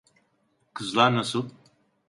Kızlar 0.73 1.15
nasıl? 1.15 1.49